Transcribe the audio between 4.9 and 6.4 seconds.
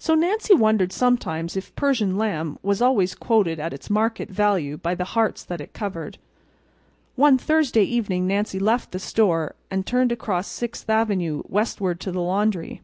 the hearts that it covered.